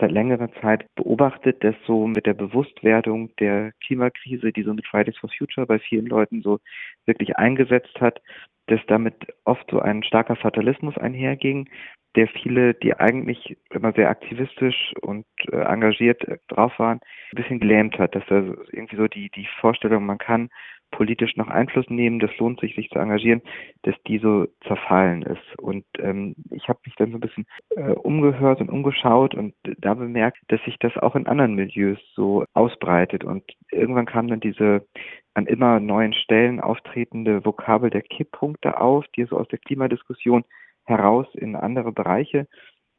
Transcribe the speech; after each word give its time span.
seit 0.00 0.10
längerer 0.10 0.50
Zeit 0.60 0.86
beobachtet, 0.94 1.62
dass 1.62 1.74
so 1.86 2.06
mit 2.06 2.26
der 2.26 2.34
Bewusstwerdung 2.34 3.34
der 3.36 3.72
Klimakrise, 3.84 4.52
die 4.52 4.62
so 4.62 4.74
mit 4.74 4.86
Fridays 4.86 5.16
for 5.18 5.30
Future 5.36 5.66
bei 5.66 5.78
vielen 5.78 6.06
Leuten 6.06 6.42
so 6.42 6.58
wirklich 7.06 7.36
eingesetzt 7.36 8.00
hat, 8.00 8.20
dass 8.66 8.80
damit 8.86 9.14
oft 9.44 9.68
so 9.70 9.80
ein 9.80 10.02
starker 10.02 10.36
Fatalismus 10.36 10.96
einherging, 10.96 11.68
der 12.16 12.28
viele, 12.28 12.74
die 12.74 12.94
eigentlich 12.94 13.56
immer 13.70 13.92
sehr 13.92 14.10
aktivistisch 14.10 14.92
und 15.00 15.26
äh, 15.52 15.56
engagiert 15.56 16.22
drauf 16.48 16.78
waren, 16.78 17.00
ein 17.32 17.36
bisschen 17.36 17.60
gelähmt 17.60 17.98
hat, 17.98 18.14
dass 18.14 18.24
da 18.26 18.36
irgendwie 18.72 18.96
so 18.96 19.06
die, 19.06 19.30
die 19.30 19.46
Vorstellung, 19.60 20.06
man 20.06 20.18
kann 20.18 20.50
politisch 20.90 21.36
noch 21.36 21.48
Einfluss 21.48 21.88
nehmen, 21.88 22.18
das 22.18 22.36
lohnt 22.38 22.60
sich, 22.60 22.74
sich 22.74 22.90
zu 22.90 22.98
engagieren, 22.98 23.42
dass 23.82 23.94
die 24.06 24.18
so 24.18 24.46
zerfallen 24.66 25.22
ist. 25.22 25.58
Und 25.58 25.84
ähm, 25.98 26.34
ich 26.50 26.68
habe 26.68 26.80
mich 26.84 26.94
dann 26.96 27.10
so 27.10 27.18
ein 27.18 27.20
bisschen 27.20 27.46
äh, 27.76 27.92
umgehört 27.92 28.60
und 28.60 28.68
umgeschaut 28.68 29.34
und 29.34 29.54
da 29.78 29.94
bemerkt, 29.94 30.38
dass 30.48 30.62
sich 30.64 30.76
das 30.78 30.96
auch 30.96 31.16
in 31.16 31.26
anderen 31.26 31.54
Milieus 31.54 31.98
so 32.14 32.44
ausbreitet. 32.54 33.24
Und 33.24 33.44
irgendwann 33.70 34.06
kam 34.06 34.28
dann 34.28 34.40
diese 34.40 34.86
an 35.34 35.46
immer 35.46 35.80
neuen 35.80 36.12
Stellen 36.12 36.60
auftretende 36.60 37.44
Vokabel 37.44 37.90
der 37.90 38.02
Kipppunkte 38.02 38.80
auf, 38.80 39.06
die 39.16 39.24
so 39.24 39.38
aus 39.38 39.48
der 39.48 39.58
Klimadiskussion 39.58 40.44
heraus 40.84 41.26
in 41.34 41.54
andere 41.54 41.92
Bereiche 41.92 42.48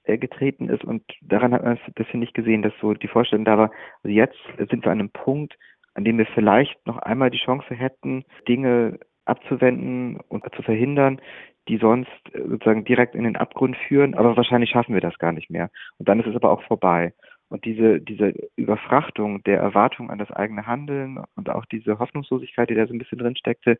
äh, 0.03 0.17
getreten 0.17 0.69
ist 0.69 0.83
und 0.83 1.03
daran 1.21 1.53
hat 1.53 1.63
man 1.63 1.77
es 1.77 1.93
bisher 1.93 2.19
nicht 2.19 2.33
gesehen, 2.33 2.63
dass 2.63 2.73
so 2.81 2.93
die 2.93 3.07
Vorstellung 3.07 3.45
da 3.45 3.57
war, 3.57 3.71
also 4.03 4.15
jetzt 4.15 4.37
sind 4.57 4.83
wir 4.83 4.91
an 4.91 4.99
einem 4.99 5.09
Punkt, 5.09 5.55
an 5.93 6.03
dem 6.03 6.17
wir 6.17 6.25
vielleicht 6.27 6.85
noch 6.87 6.97
einmal 6.97 7.29
die 7.29 7.37
Chance 7.43 7.73
hätten, 7.73 8.23
Dinge 8.47 8.99
abzuwenden 9.25 10.19
und 10.29 10.43
zu 10.55 10.61
verhindern, 10.61 11.21
die 11.67 11.77
sonst 11.77 12.09
äh, 12.33 12.41
sozusagen 12.47 12.85
direkt 12.85 13.15
in 13.15 13.23
den 13.23 13.37
Abgrund 13.37 13.77
führen, 13.87 14.15
aber 14.15 14.35
wahrscheinlich 14.35 14.71
schaffen 14.71 14.93
wir 14.93 15.01
das 15.01 15.17
gar 15.19 15.31
nicht 15.31 15.49
mehr. 15.49 15.69
Und 15.97 16.09
dann 16.09 16.19
ist 16.19 16.27
es 16.27 16.35
aber 16.35 16.51
auch 16.51 16.63
vorbei. 16.63 17.13
Und 17.49 17.65
diese, 17.65 17.99
diese 17.99 18.33
Überfrachtung 18.55 19.43
der 19.43 19.59
Erwartung 19.59 20.09
an 20.09 20.17
das 20.17 20.31
eigene 20.31 20.65
Handeln 20.65 21.19
und 21.35 21.49
auch 21.49 21.65
diese 21.65 21.99
Hoffnungslosigkeit, 21.99 22.69
die 22.69 22.75
da 22.75 22.87
so 22.87 22.93
ein 22.93 22.97
bisschen 22.97 23.19
drin 23.19 23.35
steckte, 23.35 23.77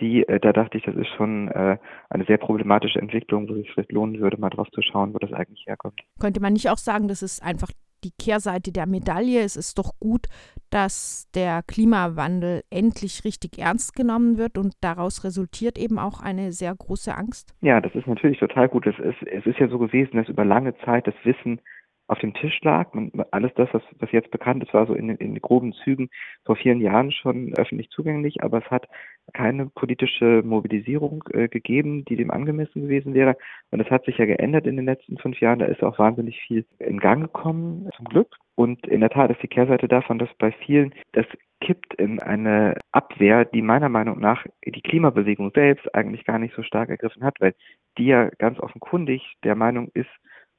die, 0.00 0.26
äh, 0.26 0.40
da 0.40 0.52
dachte 0.52 0.78
ich, 0.78 0.84
das 0.84 0.96
ist 0.96 1.08
schon 1.16 1.48
äh, 1.48 1.78
eine 2.10 2.24
sehr 2.24 2.38
problematische 2.38 2.98
Entwicklung, 2.98 3.48
wo 3.48 3.54
es 3.54 3.66
vielleicht 3.72 3.92
lohnen 3.92 4.20
würde, 4.20 4.40
mal 4.40 4.50
drauf 4.50 4.70
zu 4.70 4.82
schauen, 4.82 5.14
wo 5.14 5.18
das 5.18 5.32
eigentlich 5.32 5.66
herkommt. 5.66 6.00
Könnte 6.18 6.40
man 6.40 6.54
nicht 6.54 6.68
auch 6.70 6.78
sagen, 6.78 7.06
das 7.06 7.22
ist 7.22 7.42
einfach 7.42 7.70
die 8.04 8.12
Kehrseite 8.18 8.72
der 8.72 8.86
Medaille? 8.86 9.40
Es 9.40 9.56
ist 9.56 9.78
doch 9.78 9.92
gut, 9.98 10.26
dass 10.70 11.30
der 11.34 11.62
Klimawandel 11.62 12.62
endlich 12.70 13.24
richtig 13.24 13.58
ernst 13.58 13.94
genommen 13.94 14.38
wird 14.38 14.58
und 14.58 14.74
daraus 14.80 15.24
resultiert 15.24 15.78
eben 15.78 15.98
auch 15.98 16.20
eine 16.20 16.52
sehr 16.52 16.74
große 16.74 17.14
Angst? 17.14 17.54
Ja, 17.60 17.80
das 17.80 17.94
ist 17.94 18.06
natürlich 18.06 18.38
total 18.38 18.68
gut. 18.68 18.86
Es 18.86 18.98
ist, 18.98 19.22
es 19.26 19.46
ist 19.46 19.58
ja 19.58 19.68
so 19.68 19.78
gewesen, 19.78 20.16
dass 20.16 20.28
über 20.28 20.44
lange 20.44 20.76
Zeit 20.78 21.06
das 21.06 21.14
Wissen 21.24 21.60
auf 22.06 22.18
dem 22.18 22.34
Tisch 22.34 22.60
lag. 22.62 22.92
Man, 22.92 23.10
alles 23.30 23.52
das, 23.54 23.68
was, 23.72 23.82
was 23.98 24.12
jetzt 24.12 24.30
bekannt 24.30 24.62
ist, 24.62 24.74
war 24.74 24.86
so 24.86 24.94
in, 24.94 25.08
in 25.10 25.40
groben 25.40 25.72
Zügen 25.72 26.10
vor 26.44 26.56
vielen 26.56 26.80
Jahren 26.80 27.12
schon 27.12 27.54
öffentlich 27.54 27.88
zugänglich, 27.90 28.42
aber 28.42 28.58
es 28.58 28.70
hat 28.70 28.88
keine 29.32 29.66
politische 29.66 30.42
Mobilisierung 30.44 31.24
äh, 31.32 31.48
gegeben, 31.48 32.04
die 32.04 32.16
dem 32.16 32.30
angemessen 32.30 32.82
gewesen 32.82 33.14
wäre. 33.14 33.36
Und 33.70 33.78
das 33.78 33.90
hat 33.90 34.04
sich 34.04 34.18
ja 34.18 34.26
geändert 34.26 34.66
in 34.66 34.76
den 34.76 34.84
letzten 34.84 35.18
fünf 35.18 35.40
Jahren. 35.40 35.58
Da 35.58 35.66
ist 35.66 35.82
auch 35.82 35.98
wahnsinnig 35.98 36.40
viel 36.46 36.64
in 36.78 36.98
Gang 36.98 37.22
gekommen, 37.22 37.88
zum 37.96 38.06
Glück. 38.06 38.36
Und 38.54 38.86
in 38.86 39.00
der 39.00 39.10
Tat 39.10 39.30
ist 39.30 39.42
die 39.42 39.48
Kehrseite 39.48 39.88
davon, 39.88 40.18
dass 40.18 40.28
bei 40.38 40.52
vielen 40.52 40.94
das 41.12 41.26
kippt 41.60 41.94
in 41.94 42.20
eine 42.20 42.76
Abwehr, 42.92 43.44
die 43.44 43.62
meiner 43.62 43.88
Meinung 43.88 44.20
nach 44.20 44.44
die 44.66 44.82
Klimabewegung 44.82 45.50
selbst 45.54 45.92
eigentlich 45.94 46.24
gar 46.24 46.38
nicht 46.38 46.54
so 46.54 46.62
stark 46.62 46.90
ergriffen 46.90 47.24
hat, 47.24 47.40
weil 47.40 47.54
die 47.96 48.06
ja 48.06 48.28
ganz 48.38 48.58
offenkundig 48.60 49.22
der 49.44 49.54
Meinung 49.54 49.90
ist, 49.94 50.10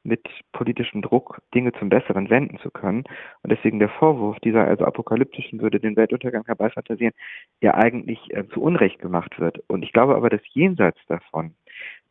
mit 0.06 0.28
politischem 0.52 1.02
Druck 1.02 1.42
Dinge 1.54 1.74
zum 1.74 1.90
Besseren 1.90 2.30
wenden 2.30 2.58
zu 2.60 2.72
können. 2.72 3.04
Und 3.44 3.52
deswegen 3.52 3.80
der 3.80 3.90
Vorwurf 3.90 4.40
dieser 4.40 4.66
also 4.66 4.86
apokalyptischen 4.86 5.62
würde 5.62 5.80
den 5.80 5.96
Weltuntergang 5.96 6.46
herbeifantasieren, 6.46 7.14
ja 7.62 7.74
eigentlich 7.74 8.20
äh, 8.34 8.48
zu 8.50 8.62
Unrecht 8.62 9.00
gemacht 9.00 9.40
wird. 9.40 9.64
Und 9.68 9.84
ich 9.84 9.92
glaube 9.92 10.16
aber, 10.16 10.30
dass 10.30 10.42
jenseits 10.54 11.00
davon 11.08 11.56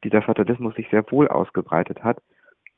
dieser 0.03 0.23
Fatalismus 0.23 0.75
sich 0.75 0.89
sehr 0.91 1.05
wohl 1.11 1.29
ausgebreitet 1.29 2.03
hat. 2.03 2.19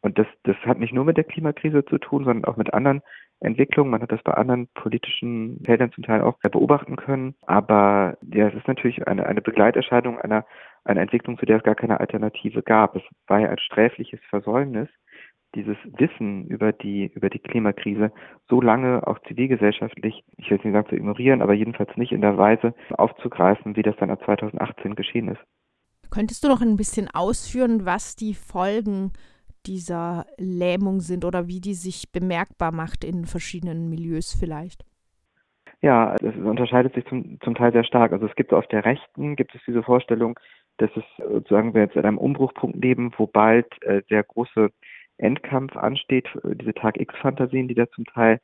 Und 0.03 0.19
das, 0.19 0.27
das 0.45 0.57
hat 0.65 0.79
nicht 0.79 0.93
nur 0.93 1.05
mit 1.05 1.17
der 1.17 1.25
Klimakrise 1.25 1.85
zu 1.85 1.99
tun, 1.99 2.25
sondern 2.25 2.45
auch 2.45 2.57
mit 2.57 2.73
anderen 2.73 3.03
Entwicklungen. 3.41 3.91
Man 3.91 4.03
hat 4.03 4.13
das 4.13 4.23
bei 4.23 4.33
anderen 4.33 4.69
politischen 4.69 5.61
Feldern 5.65 5.93
zum 5.93 6.05
Teil 6.05 6.23
auch 6.23 6.39
beobachten 6.39 6.97
können. 6.97 7.35
Aber 7.43 8.17
ja, 8.33 8.49
es 8.49 8.55
ist 8.55 8.69
natürlich 8.69 9.07
eine, 9.07 9.27
eine 9.27 9.43
Begleiterscheinung 9.43 10.19
einer, 10.19 10.47
einer 10.85 11.01
Entwicklung, 11.01 11.39
zu 11.39 11.47
der 11.47 11.59
es 11.59 11.63
gar 11.63 11.75
keine 11.75 12.01
Alternative 12.01 12.63
gab. 12.63 12.97
Es 12.97 13.03
war 13.27 13.41
ja 13.41 13.51
ein 13.51 13.59
sträfliches 13.59 14.21
Versäumnis, 14.31 14.89
dieses 15.57 15.77
Wissen 15.99 16.47
über 16.47 16.73
die, 16.73 17.11
über 17.15 17.31
die 17.31 17.39
Klimakrise 17.41 18.13
so 18.49 18.61
lange 18.61 19.05
auch 19.07 19.19
zivilgesellschaftlich, 19.27 20.23
ich 20.37 20.51
will 20.51 20.59
es 20.59 20.65
nicht 20.65 20.75
sagen 20.75 20.89
zu 20.89 20.95
ignorieren, 20.95 21.43
aber 21.43 21.55
jedenfalls 21.55 21.97
nicht 21.97 22.13
in 22.13 22.21
der 22.21 22.39
Weise 22.39 22.75
aufzugreifen, 22.91 23.75
wie 23.75 23.83
das 23.83 23.97
dann 23.97 24.11
ab 24.11 24.23
2018 24.25 24.95
geschehen 24.95 25.29
ist. 25.29 25.41
Könntest 26.11 26.45
du 26.45 26.49
noch 26.49 26.61
ein 26.61 26.77
bisschen 26.77 27.09
ausführen, 27.13 27.85
was 27.85 28.15
die 28.15 28.35
Folgen 28.35 29.13
dieser 29.67 30.27
Lähmung 30.39 31.01
sind 31.01 31.25
oder 31.25 31.49
wie 31.49 31.61
die 31.61 31.75
sich 31.75 32.13
bemerkbar 32.13 32.71
macht 32.71 33.03
in 33.03 33.25
verschiedenen 33.25 33.89
Milieus 33.89 34.37
vielleicht? 34.39 34.85
Ja, 35.83 36.15
es 36.15 36.37
unterscheidet 36.37 36.95
sich 36.95 37.05
zum, 37.07 37.39
zum 37.41 37.55
Teil 37.55 37.73
sehr 37.73 37.85
stark. 37.85 38.13
Also 38.13 38.27
es 38.27 38.35
gibt 38.37 38.53
auf 38.53 38.67
der 38.69 38.85
Rechten, 38.85 39.37
gibt 39.37 39.55
es 39.55 39.61
diese 39.67 39.83
Vorstellung, 39.83 40.39
dass 40.79 40.91
es 40.97 41.05
sozusagen 41.19 41.75
wir 41.75 41.83
jetzt 41.83 41.97
an 41.97 42.05
einem 42.05 42.19
Umbruchpunkt 42.19 42.83
leben, 42.83 43.13
wo 43.17 43.27
bald 43.27 43.67
äh, 43.83 44.03
sehr 44.09 44.23
große 44.23 44.71
Endkampf 45.19 45.77
ansteht, 45.77 46.29
diese 46.45 46.75
Tag 46.75 47.01
X-Fantasien, 47.01 47.69
die 47.69 47.75
da 47.75 47.89
zum 47.91 48.05
Teil 48.05 48.41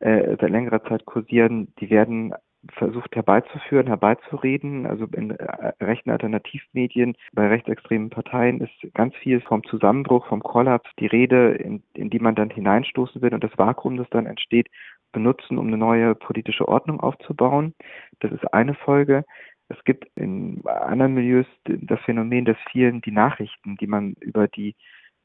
äh, 0.00 0.36
seit 0.40 0.50
längerer 0.50 0.84
Zeit 0.84 1.04
kursieren, 1.06 1.72
die 1.80 1.90
werden 1.90 2.34
versucht 2.72 3.14
herbeizuführen, 3.14 3.86
herbeizureden. 3.86 4.86
Also 4.86 5.06
in 5.12 5.30
äh, 5.30 5.72
rechten 5.80 6.10
Alternativmedien, 6.10 7.16
bei 7.32 7.48
rechtsextremen 7.48 8.10
Parteien 8.10 8.60
ist 8.60 8.94
ganz 8.94 9.14
viel 9.16 9.40
vom 9.40 9.64
Zusammenbruch, 9.64 10.26
vom 10.26 10.42
Kollaps 10.42 10.90
die 10.98 11.06
Rede, 11.06 11.52
in, 11.52 11.82
in 11.94 12.10
die 12.10 12.18
man 12.18 12.34
dann 12.34 12.50
hineinstoßen 12.50 13.22
will 13.22 13.34
und 13.34 13.44
das 13.44 13.56
Vakuum, 13.56 13.96
das 13.96 14.08
dann 14.10 14.26
entsteht, 14.26 14.68
benutzen, 15.12 15.58
um 15.58 15.68
eine 15.68 15.78
neue 15.78 16.14
politische 16.14 16.68
Ordnung 16.68 17.00
aufzubauen. 17.00 17.74
Das 18.20 18.32
ist 18.32 18.52
eine 18.52 18.74
Folge. 18.74 19.24
Es 19.68 19.82
gibt 19.84 20.06
in 20.14 20.62
anderen 20.66 21.14
Milieus 21.14 21.46
das 21.64 22.00
Phänomen, 22.00 22.44
dass 22.44 22.56
vielen 22.70 23.00
die 23.00 23.10
Nachrichten, 23.10 23.76
die 23.76 23.86
man 23.86 24.14
über 24.20 24.46
die 24.46 24.74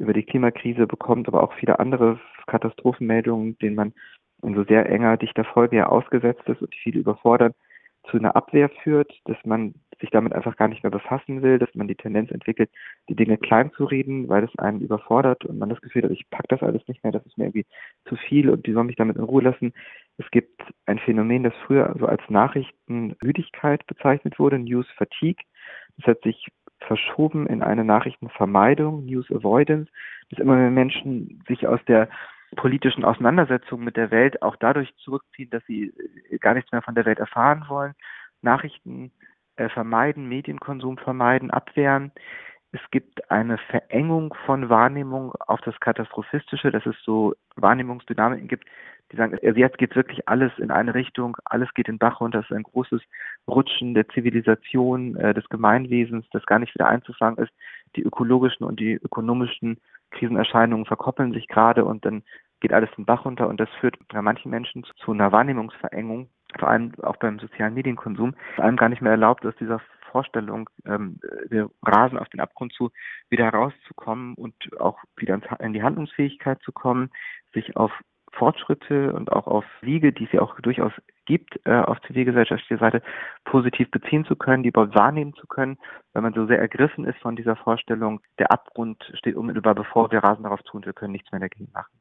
über 0.02 0.14
die 0.14 0.24
Klimakrise 0.24 0.88
bekommt, 0.88 1.28
aber 1.28 1.44
auch 1.44 1.54
viele 1.54 1.80
andere 1.80 2.20
Katastrophenmeldungen, 2.48 3.58
denen 3.60 3.76
man 3.76 3.94
in 4.44 4.56
so 4.56 4.64
sehr 4.64 4.90
enger, 4.90 5.18
dichter 5.18 5.44
Folge 5.44 5.78
ja 5.78 5.88
ausgesetzt 5.88 6.42
ist 6.48 6.62
und 6.62 6.74
die 6.74 6.80
viele 6.80 7.00
überfordern, 7.00 7.54
zu 8.10 8.18
einer 8.18 8.36
Abwehr 8.36 8.70
führt, 8.84 9.14
dass 9.26 9.38
man 9.46 9.76
sich 10.00 10.10
damit 10.10 10.34
einfach 10.34 10.58
gar 10.58 10.68
nicht 10.68 10.82
mehr 10.82 10.92
befassen 10.92 11.44
will, 11.44 11.60
dass 11.60 11.70
man 11.76 11.88
die 11.88 11.96
Tendenz 11.96 12.32
entwickelt, 12.32 12.72
die 13.08 13.16
Dinge 13.16 13.38
klein 13.38 13.72
zu 13.74 13.86
reden, 13.86 14.28
weil 14.28 14.44
es 14.44 14.58
einen 14.58 14.82
überfordert 14.82 15.46
und 15.46 15.60
man 15.60 15.70
das 15.70 15.80
Gefühl 15.82 16.04
hat, 16.04 16.12
ich 16.12 16.28
pack 16.32 16.48
das 16.50 16.64
alles 16.64 16.82
nicht 16.88 17.04
mehr, 17.04 17.14
das 17.14 17.24
ist 17.28 17.38
mir 17.38 17.46
irgendwie 17.46 17.68
zu 18.06 18.16
viel 18.16 18.50
und 18.50 18.66
die 18.66 18.74
sollen 18.74 18.88
mich 18.88 18.96
damit 18.96 19.18
in 19.18 19.24
Ruhe 19.24 19.44
lassen. 19.44 19.74
Es 20.18 20.30
gibt 20.32 20.62
ein 20.88 20.98
Phänomen, 20.98 21.44
das 21.44 21.54
früher 21.68 21.96
so 22.00 22.08
als 22.08 22.22
Nachrichtenmüdigkeit 22.30 23.86
bezeichnet 23.86 24.40
wurde, 24.40 24.58
News 24.58 24.88
Fatigue. 24.98 25.44
Das 25.98 26.08
hat 26.08 26.24
sich 26.24 26.48
verschoben 26.86 27.48
in 27.48 27.62
eine 27.62 27.84
Nachrichtenvermeidung, 27.84 29.06
News 29.06 29.30
Avoidance, 29.32 29.92
dass 30.30 30.40
immer 30.40 30.56
mehr 30.56 30.72
Menschen 30.72 31.44
sich 31.48 31.68
aus 31.68 31.80
der 31.88 32.10
politischen 32.56 33.06
Auseinandersetzung 33.06 33.84
mit 33.84 33.98
der 33.98 34.12
Welt 34.12 34.42
auch 34.42 34.56
dadurch 34.56 34.94
zurückziehen, 34.98 35.50
dass 35.50 35.64
sie 35.66 35.94
äh, 36.30 36.38
gar 36.38 36.54
nichts 36.54 36.72
mehr 36.72 36.82
von 36.82 36.96
der 36.96 37.06
Welt 37.06 37.20
erfahren 37.20 37.66
wollen, 37.70 37.94
Nachrichten 38.42 39.12
äh, 39.56 39.70
vermeiden, 39.70 40.28
Medienkonsum 40.28 40.98
vermeiden, 40.98 41.52
abwehren. 41.52 42.12
Es 42.74 42.82
gibt 42.92 43.30
eine 43.30 43.58
Verengung 43.58 44.34
von 44.46 44.70
Wahrnehmung 44.70 45.34
auf 45.48 45.62
das 45.62 45.80
Katastrophistische, 45.80 46.72
dass 46.72 46.86
es 46.86 46.96
so 47.04 47.34
Wahrnehmungsdynamiken 47.56 48.48
gibt, 48.48 48.66
die 49.12 49.18
sagen, 49.18 49.38
also 49.44 49.60
jetzt 49.60 49.78
geht 49.78 49.96
wirklich 49.96 50.28
alles 50.28 50.52
in 50.58 50.72
eine 50.72 50.94
Richtung, 50.94 51.38
alles 51.46 51.74
geht 51.74 51.88
den 51.88 51.98
Bach 51.98 52.22
runter, 52.22 52.40
es 52.40 52.50
ist 52.50 52.56
ein 52.56 52.64
großes 52.64 53.02
Rutschen 53.48 53.94
der 53.94 54.08
Zivilisation, 54.10 55.16
äh, 55.18 55.34
des 55.34 55.48
Gemeinwesens, 55.50 56.26
das 56.32 56.46
gar 56.46 56.60
nicht 56.60 56.74
wieder 56.74 56.88
einzufangen 56.88 57.44
ist. 57.44 57.52
Die 57.96 58.04
ökologischen 58.04 58.66
und 58.66 58.80
die 58.80 58.94
ökonomischen 58.94 59.80
Krisenerscheinungen 60.12 60.86
verkoppeln 60.86 61.34
sich 61.34 61.48
gerade 61.48 61.84
und 61.86 62.06
dann 62.06 62.24
geht 62.62 62.74
alles 62.74 62.90
den 62.96 63.06
Bach 63.06 63.26
runter. 63.26 63.48
Und 63.48 63.60
das 63.60 63.70
führt 63.80 63.98
bei 64.08 64.22
manchen 64.22 64.52
Menschen 64.52 64.86
zu, 64.98 65.12
einer 65.12 65.32
Wahrnehmungsverengung, 65.32 66.30
vor 66.58 66.70
allem 66.70 66.94
auch 67.02 67.18
beim 67.18 67.40
sozialen 67.40 67.74
Medienkonsum, 67.74 68.36
allem 68.58 68.78
gar 68.78 68.90
nicht 68.90 69.02
mehr 69.02 69.12
erlaubt 69.12 69.46
aus 69.46 69.56
dieser 69.60 69.82
Vorstellung, 70.12 70.70
ähm, 70.86 71.20
wir 71.50 71.70
rasen 71.84 72.18
auf 72.18 72.28
den 72.30 72.42
Abgrund 72.42 72.74
zu, 72.74 72.92
wieder 73.30 73.46
herauszukommen 73.46 74.36
und 74.36 74.54
auch 74.80 75.00
wieder 75.16 75.40
in 75.60 75.74
die 75.74 75.84
Handlungsfähigkeit 75.84 76.62
zu 76.62 76.72
kommen, 76.74 77.10
sich 77.54 77.78
auf 77.78 77.92
Fortschritte 78.32 79.14
und 79.14 79.32
auch 79.32 79.48
auf 79.48 79.66
Siege, 79.82 80.14
die 80.14 80.26
es 80.26 80.32
ja 80.32 80.42
auch 80.42 80.60
durchaus 80.62 80.92
gibt, 81.26 81.60
äh, 81.66 81.80
auf 81.82 82.02
zivilgesellschaftlicher 82.08 82.80
Seite 82.80 83.02
positiv 83.46 83.92
beziehen 83.92 84.26
zu 84.26 84.36
können, 84.36 84.64
die 84.64 84.70
überhaupt 84.70 84.96
wahrnehmen 84.96 85.34
zu 85.34 85.48
können, 85.48 85.78
weil 86.14 86.24
man 86.24 86.34
so 86.34 86.46
sehr 86.48 86.60
ergriffen 86.60 87.06
ist 87.06 87.20
von 87.20 87.36
dieser 87.36 87.56
Vorstellung, 87.56 88.22
der 88.40 88.52
Abgrund 88.52 89.04
steht 89.16 89.36
unmittelbar 89.36 89.76
bevor, 89.76 90.12
wir 90.12 90.20
rasen 90.20 90.44
darauf 90.44 90.64
zu 90.64 90.78
und 90.78 90.86
wir 90.86 90.94
können 90.94 91.12
nichts 91.12 91.32
mehr 91.32 91.42
dagegen 91.42 91.70
machen. 91.74 91.92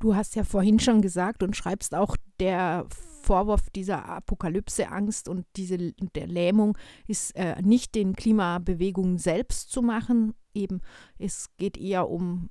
Du 0.00 0.14
hast 0.14 0.36
ja 0.36 0.44
vorhin 0.44 0.80
schon 0.80 1.02
gesagt 1.02 1.42
und 1.42 1.56
schreibst 1.56 1.94
auch, 1.94 2.16
der 2.40 2.86
Vorwurf 3.22 3.70
dieser 3.70 4.08
Apokalypseangst 4.08 5.28
und 5.28 5.46
diese, 5.56 5.78
der 5.78 6.26
Lähmung 6.26 6.76
ist 7.06 7.34
äh, 7.36 7.60
nicht 7.62 7.94
den 7.94 8.14
Klimabewegungen 8.14 9.18
selbst 9.18 9.70
zu 9.70 9.82
machen. 9.82 10.34
Eben, 10.52 10.82
es 11.18 11.48
geht 11.56 11.78
eher 11.78 12.08
um 12.08 12.50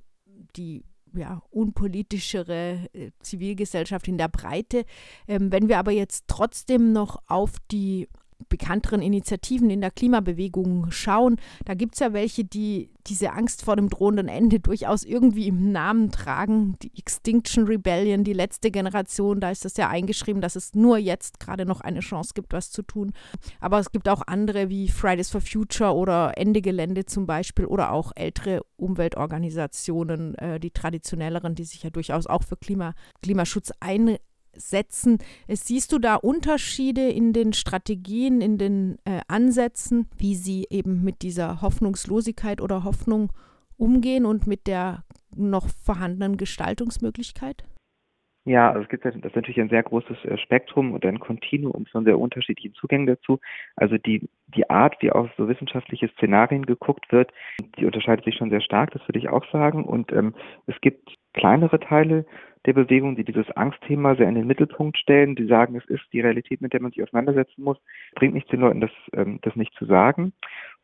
die 0.56 0.84
ja, 1.16 1.42
unpolitischere 1.50 2.88
äh, 2.92 3.10
Zivilgesellschaft 3.20 4.08
in 4.08 4.18
der 4.18 4.28
Breite. 4.28 4.84
Ähm, 5.28 5.52
wenn 5.52 5.68
wir 5.68 5.78
aber 5.78 5.92
jetzt 5.92 6.24
trotzdem 6.26 6.92
noch 6.92 7.22
auf 7.26 7.52
die 7.70 8.08
bekannteren 8.56 9.02
Initiativen 9.02 9.68
in 9.68 9.80
der 9.80 9.90
Klimabewegung 9.90 10.92
schauen, 10.92 11.38
da 11.64 11.74
gibt 11.74 11.94
es 11.94 12.00
ja 12.00 12.12
welche, 12.12 12.44
die 12.44 12.88
diese 13.08 13.32
Angst 13.32 13.64
vor 13.64 13.74
dem 13.74 13.90
drohenden 13.90 14.28
Ende 14.28 14.60
durchaus 14.60 15.02
irgendwie 15.02 15.48
im 15.48 15.72
Namen 15.72 16.12
tragen. 16.12 16.76
Die 16.80 16.92
Extinction 16.96 17.64
Rebellion, 17.64 18.22
die 18.22 18.32
letzte 18.32 18.70
Generation, 18.70 19.40
da 19.40 19.50
ist 19.50 19.64
das 19.64 19.76
ja 19.76 19.88
eingeschrieben, 19.88 20.40
dass 20.40 20.54
es 20.54 20.72
nur 20.72 20.98
jetzt 20.98 21.40
gerade 21.40 21.66
noch 21.66 21.80
eine 21.80 21.98
Chance 21.98 22.30
gibt, 22.34 22.52
was 22.52 22.70
zu 22.70 22.82
tun. 22.82 23.12
Aber 23.58 23.80
es 23.80 23.90
gibt 23.90 24.08
auch 24.08 24.22
andere 24.24 24.68
wie 24.68 24.88
Fridays 24.88 25.30
for 25.30 25.40
Future 25.40 25.92
oder 25.92 26.38
Ende 26.38 26.62
Gelände 26.62 27.04
zum 27.04 27.26
Beispiel 27.26 27.66
oder 27.66 27.92
auch 27.92 28.12
ältere 28.14 28.62
Umweltorganisationen, 28.76 30.36
äh, 30.36 30.60
die 30.60 30.70
traditionelleren, 30.70 31.56
die 31.56 31.64
sich 31.64 31.82
ja 31.82 31.90
durchaus 31.90 32.28
auch 32.28 32.44
für 32.44 32.56
Klima, 32.56 32.94
Klimaschutz 33.20 33.72
einsetzen 33.80 34.20
setzen. 34.56 35.18
Siehst 35.48 35.92
du 35.92 35.98
da 35.98 36.16
Unterschiede 36.16 37.08
in 37.08 37.32
den 37.32 37.52
Strategien, 37.52 38.40
in 38.40 38.58
den 38.58 38.98
äh, 39.04 39.20
Ansätzen, 39.28 40.08
wie 40.16 40.34
sie 40.34 40.66
eben 40.70 41.02
mit 41.02 41.22
dieser 41.22 41.62
Hoffnungslosigkeit 41.62 42.60
oder 42.60 42.84
Hoffnung 42.84 43.32
umgehen 43.76 44.24
und 44.24 44.46
mit 44.46 44.66
der 44.66 45.04
noch 45.34 45.68
vorhandenen 45.82 46.36
Gestaltungsmöglichkeit? 46.36 47.64
Ja, 48.46 48.70
also 48.70 48.82
es 48.82 48.88
gibt 48.90 49.06
das 49.06 49.14
ist 49.14 49.24
natürlich 49.24 49.58
ein 49.58 49.70
sehr 49.70 49.82
großes 49.82 50.22
äh, 50.26 50.36
Spektrum 50.36 50.92
und 50.92 51.04
ein 51.06 51.18
Kontinuum 51.18 51.86
von 51.86 52.04
sehr 52.04 52.18
unterschiedlichen 52.18 52.74
Zugängen 52.74 53.06
dazu. 53.06 53.40
Also 53.74 53.96
die, 53.96 54.28
die 54.48 54.68
Art, 54.68 54.96
wie 55.00 55.10
auf 55.10 55.30
so 55.38 55.48
wissenschaftliche 55.48 56.08
Szenarien 56.08 56.66
geguckt 56.66 57.10
wird, 57.10 57.32
die 57.78 57.86
unterscheidet 57.86 58.26
sich 58.26 58.36
schon 58.36 58.50
sehr 58.50 58.60
stark, 58.60 58.90
das 58.90 59.06
würde 59.08 59.18
ich 59.18 59.30
auch 59.30 59.50
sagen. 59.50 59.84
Und 59.84 60.12
ähm, 60.12 60.34
es 60.66 60.78
gibt 60.82 61.16
kleinere 61.32 61.80
Teile 61.80 62.26
der 62.66 62.74
Bewegung, 62.74 63.16
die 63.16 63.24
dieses 63.24 63.50
Angstthema 63.52 64.14
sehr 64.14 64.28
in 64.28 64.34
den 64.34 64.46
Mittelpunkt 64.46 64.98
stellen, 64.98 65.36
die 65.36 65.46
sagen, 65.46 65.74
es 65.76 65.84
ist 65.86 66.04
die 66.12 66.20
Realität, 66.20 66.60
mit 66.60 66.74
der 66.74 66.82
man 66.82 66.90
sich 66.90 67.02
auseinandersetzen 67.02 67.62
muss. 67.62 67.78
Bringt 68.14 68.34
nichts 68.34 68.50
den 68.50 68.60
Leuten, 68.60 68.82
das, 68.82 68.92
ähm, 69.14 69.38
das 69.40 69.56
nicht 69.56 69.72
zu 69.74 69.86
sagen. 69.86 70.34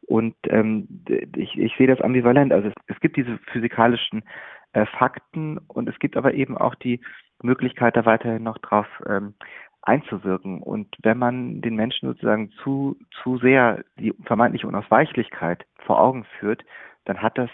Und 0.06 0.34
ähm, 0.48 0.88
ich, 1.36 1.58
ich 1.58 1.74
sehe 1.76 1.86
das 1.86 2.00
ambivalent. 2.00 2.54
Also 2.54 2.68
es, 2.68 2.74
es 2.86 3.00
gibt 3.00 3.16
diese 3.16 3.38
physikalischen 3.52 4.22
äh, 4.72 4.86
Fakten 4.86 5.58
und 5.68 5.88
es 5.90 5.98
gibt 5.98 6.16
aber 6.16 6.32
eben 6.32 6.56
auch 6.56 6.74
die 6.74 7.00
Möglichkeit, 7.42 7.96
da 7.96 8.04
weiterhin 8.04 8.42
noch 8.42 8.58
drauf 8.58 8.86
ähm, 9.06 9.34
einzuwirken. 9.82 10.62
Und 10.62 10.94
wenn 11.02 11.18
man 11.18 11.60
den 11.60 11.76
Menschen 11.76 12.08
sozusagen 12.08 12.50
zu, 12.62 12.96
zu 13.22 13.38
sehr 13.38 13.84
die 13.98 14.14
vermeintliche 14.24 14.66
Unausweichlichkeit 14.66 15.64
vor 15.86 16.00
Augen 16.00 16.24
führt, 16.38 16.64
dann 17.06 17.22
hat 17.22 17.38
das 17.38 17.50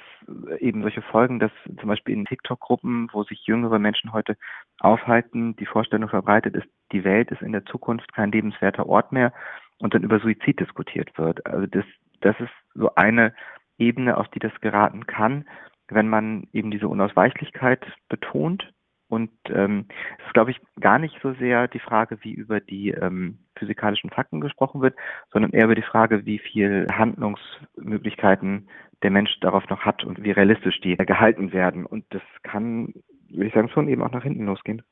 eben 0.59 0.83
solche 0.83 1.03
Folgen, 1.03 1.39
dass 1.39 1.53
zum 1.79 1.89
Beispiel 1.89 2.15
in 2.15 2.25
TikTok-Gruppen, 2.25 3.09
wo 3.13 3.23
sich 3.23 3.47
jüngere 3.47 3.79
Menschen 3.79 4.13
heute 4.13 4.37
aufhalten, 4.81 5.55
die 5.57 5.67
Vorstellung 5.67 6.09
verbreitet 6.09 6.57
ist, 6.57 6.67
die 6.93 7.05
Welt 7.05 7.31
ist 7.31 7.43
in 7.43 7.53
der 7.53 7.65
Zukunft 7.65 8.13
kein 8.13 8.33
lebenswerter 8.33 8.87
Ort 8.87 9.13
mehr 9.13 9.33
und 9.79 9.95
dann 9.95 10.03
über 10.03 10.19
Suizid 10.19 10.59
diskutiert 10.59 11.17
wird. 11.17 11.47
Also 11.47 11.67
das, 11.67 11.85
das 12.21 12.39
ist 12.41 12.51
so 12.75 12.95
eine 12.97 13.33
Ebene, 13.79 14.17
auf 14.17 14.29
die 14.29 14.41
das 14.41 14.53
geraten 14.61 15.07
kann, 15.07 15.45
wenn 15.89 16.09
man 16.09 16.49
eben 16.53 16.71
diese 16.71 16.89
Unausweichlichkeit 16.89 17.87
betont 18.09 18.73
und 19.09 19.31
ähm, 19.49 19.87
es 20.19 20.27
ist, 20.27 20.35
glaube 20.35 20.51
ich, 20.51 20.61
gar 20.81 20.99
nicht 20.99 21.17
so 21.23 21.33
sehr 21.35 21.69
die 21.69 21.79
Frage, 21.79 22.19
wie 22.23 22.33
über 22.33 22.61
die 22.61 22.91
ähm, 22.91 23.39
physikalischen 23.57 24.11
Fakten 24.11 24.41
gesprochen 24.41 24.81
wird, 24.81 24.97
sondern 25.33 25.53
eher 25.53 25.67
über 25.67 25.75
die 25.75 25.83
Frage, 25.83 26.27
wie 26.27 26.39
viel 26.39 26.87
Handlungsmöglichkeiten 26.91 28.69
der 29.03 29.11
Mensch 29.11 29.39
darauf 29.41 29.69
noch 29.69 29.85
hat 29.85 30.05
und 30.05 30.23
wie 30.25 30.33
realistisch 30.33 30.81
die 30.81 30.97
gehalten 30.97 31.53
werden. 31.53 31.87
Und 31.87 32.05
das 32.11 32.23
kann, 32.43 32.95
würde 33.29 33.47
ich 33.47 33.55
sagen, 33.55 33.69
schon 33.69 33.89
eben 33.89 34.03
auch 34.03 34.13
nach 34.13 34.25
hinten 34.25 34.47
losgehen. 34.47 34.83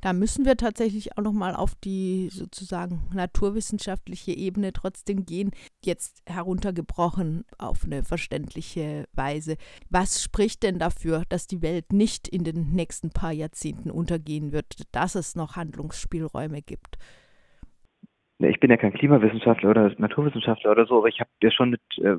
Da 0.00 0.12
müssen 0.14 0.46
wir 0.46 0.56
tatsächlich 0.56 1.16
auch 1.16 1.22
nochmal 1.22 1.54
auf 1.54 1.74
die 1.74 2.30
sozusagen 2.32 3.08
naturwissenschaftliche 3.12 4.32
Ebene 4.32 4.72
trotzdem 4.72 5.26
gehen, 5.26 5.50
jetzt 5.84 6.22
heruntergebrochen 6.26 7.44
auf 7.58 7.84
eine 7.84 8.02
verständliche 8.02 9.06
Weise. 9.12 9.56
Was 9.90 10.22
spricht 10.22 10.62
denn 10.62 10.78
dafür, 10.78 11.24
dass 11.28 11.46
die 11.46 11.60
Welt 11.60 11.92
nicht 11.92 12.28
in 12.28 12.44
den 12.44 12.72
nächsten 12.72 13.10
paar 13.10 13.32
Jahrzehnten 13.32 13.90
untergehen 13.90 14.52
wird, 14.52 14.82
dass 14.92 15.14
es 15.14 15.34
noch 15.34 15.56
Handlungsspielräume 15.56 16.62
gibt? 16.62 16.96
Ich 18.40 18.60
bin 18.60 18.70
ja 18.70 18.76
kein 18.76 18.92
Klimawissenschaftler 18.92 19.70
oder 19.70 19.92
Naturwissenschaftler 19.98 20.70
oder 20.70 20.86
so, 20.86 20.98
aber 20.98 21.08
ich 21.08 21.20
habe 21.20 21.30
ja 21.42 21.50
schon 21.50 21.70
mit 21.70 21.80
äh, 21.98 22.16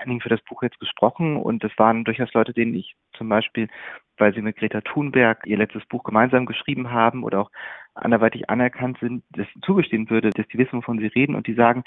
einigen 0.00 0.20
für 0.20 0.28
das 0.28 0.40
Buch 0.42 0.62
jetzt 0.62 0.78
gesprochen 0.78 1.36
und 1.36 1.64
es 1.64 1.72
waren 1.78 2.04
durchaus 2.04 2.32
Leute, 2.32 2.52
denen 2.52 2.74
ich 2.74 2.94
zum 3.16 3.28
Beispiel, 3.28 3.68
weil 4.16 4.32
sie 4.34 4.42
mit 4.42 4.56
Greta 4.56 4.80
Thunberg 4.82 5.46
ihr 5.46 5.58
letztes 5.58 5.84
Buch 5.86 6.04
gemeinsam 6.04 6.46
geschrieben 6.46 6.90
haben 6.92 7.24
oder 7.24 7.40
auch 7.40 7.50
anderweitig 7.94 8.48
anerkannt 8.50 8.98
sind, 9.00 9.24
das 9.30 9.46
zugestehen 9.62 10.10
würde, 10.10 10.30
dass 10.30 10.46
die 10.48 10.58
wissen, 10.58 10.78
wovon 10.78 10.98
sie 10.98 11.06
reden 11.06 11.34
und 11.34 11.46
die 11.46 11.54
sagen, 11.54 11.84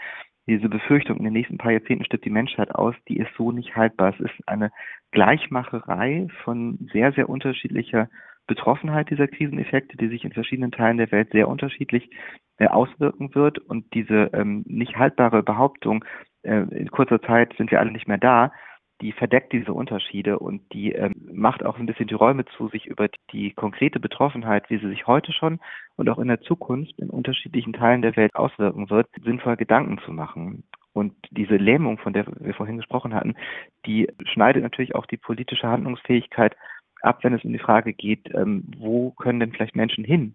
diese 0.47 0.69
Befürchtung, 0.69 1.17
in 1.17 1.25
den 1.25 1.33
nächsten 1.33 1.57
paar 1.57 1.71
Jahrzehnten 1.71 2.05
stirbt 2.05 2.25
die 2.25 2.29
Menschheit 2.29 2.73
aus, 2.73 2.95
die 3.07 3.17
ist 3.17 3.29
so 3.37 3.51
nicht 3.51 3.75
haltbar. 3.75 4.13
Es 4.13 4.19
ist 4.19 4.47
eine 4.47 4.71
Gleichmacherei 5.11 6.27
von 6.43 6.89
sehr, 6.93 7.11
sehr 7.11 7.27
unterschiedlicher 7.29 8.09
Betroffenheit 8.47 9.09
dieser 9.09 9.27
Kriseneffekte, 9.27 9.97
die 9.97 10.07
sich 10.07 10.23
in 10.23 10.31
verschiedenen 10.31 10.71
Teilen 10.71 10.97
der 10.97 11.11
Welt 11.11 11.31
sehr 11.31 11.49
unterschiedlich 11.49 12.09
äh, 12.57 12.67
auswirken 12.67 13.33
wird. 13.35 13.59
Und 13.59 13.93
diese 13.93 14.29
ähm, 14.33 14.63
nicht 14.67 14.97
haltbare 14.97 15.43
Behauptung, 15.43 16.03
äh, 16.43 16.61
in 16.75 16.91
kurzer 16.91 17.21
Zeit 17.21 17.53
sind 17.57 17.71
wir 17.71 17.79
alle 17.79 17.91
nicht 17.91 18.07
mehr 18.07 18.17
da, 18.17 18.51
die 19.01 19.11
verdeckt 19.11 19.53
diese 19.53 19.73
Unterschiede 19.73 20.39
und 20.39 20.73
die 20.73 20.91
ähm, 20.91 21.13
macht 21.31 21.63
auch 21.63 21.77
ein 21.77 21.85
bisschen 21.85 22.07
die 22.07 22.15
Räume 22.15 22.45
zu, 22.45 22.67
sich 22.69 22.87
über 22.87 23.09
die, 23.31 23.51
konkrete 23.51 23.99
Betroffenheit, 23.99 24.69
wie 24.69 24.79
sie 24.79 24.89
sich 24.89 25.05
heute 25.05 25.31
schon 25.33 25.59
und 25.97 26.09
auch 26.09 26.17
in 26.17 26.27
der 26.27 26.41
Zukunft 26.41 26.97
in 26.97 27.09
unterschiedlichen 27.09 27.73
Teilen 27.73 28.01
der 28.01 28.15
Welt 28.15 28.35
auswirken 28.35 28.89
wird, 28.89 29.07
sinnvoll 29.23 29.55
Gedanken 29.55 29.99
zu 30.03 30.11
machen. 30.11 30.63
Und 30.93 31.13
diese 31.29 31.57
Lähmung, 31.57 31.99
von 31.99 32.13
der 32.13 32.25
wir 32.39 32.55
vorhin 32.55 32.77
gesprochen 32.77 33.13
hatten, 33.13 33.35
die 33.85 34.07
schneidet 34.25 34.63
natürlich 34.63 34.95
auch 34.95 35.05
die 35.05 35.17
politische 35.17 35.67
Handlungsfähigkeit 35.67 36.55
ab, 37.01 37.19
wenn 37.23 37.33
es 37.33 37.45
um 37.45 37.53
die 37.53 37.59
Frage 37.59 37.93
geht, 37.93 38.33
ähm, 38.33 38.63
wo 38.77 39.11
können 39.11 39.39
denn 39.39 39.51
vielleicht 39.51 39.75
Menschen 39.75 40.03
hin? 40.03 40.33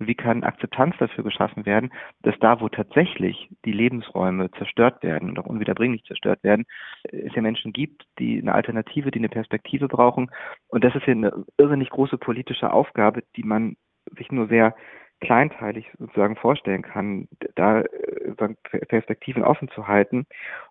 Und 0.00 0.06
wie 0.06 0.14
kann 0.14 0.44
Akzeptanz 0.44 0.96
dafür 0.98 1.24
geschaffen 1.24 1.66
werden, 1.66 1.92
dass 2.22 2.34
da, 2.40 2.60
wo 2.60 2.68
tatsächlich 2.70 3.50
die 3.66 3.72
Lebensräume 3.72 4.50
zerstört 4.52 5.02
werden 5.02 5.28
und 5.28 5.38
auch 5.38 5.46
unwiederbringlich 5.46 6.04
zerstört 6.04 6.42
werden, 6.42 6.64
es 7.04 7.34
ja 7.34 7.42
Menschen 7.42 7.72
gibt, 7.74 8.06
die 8.18 8.40
eine 8.40 8.54
Alternative, 8.54 9.10
die 9.10 9.18
eine 9.18 9.28
Perspektive 9.28 9.88
brauchen. 9.88 10.30
Und 10.68 10.84
das 10.84 10.94
ist 10.94 11.06
ja 11.06 11.12
eine 11.12 11.44
irrsinnig 11.58 11.90
große 11.90 12.16
politische 12.16 12.72
Aufgabe, 12.72 13.22
die 13.36 13.44
man 13.44 13.76
sich 14.16 14.32
nur 14.32 14.48
sehr 14.48 14.74
kleinteilig 15.20 15.86
sozusagen 15.98 16.36
vorstellen 16.36 16.80
kann, 16.80 17.28
da 17.54 17.82
äh, 17.82 18.54
Perspektiven 18.88 19.44
offen 19.44 19.68
zu 19.68 19.86
halten. 19.86 20.26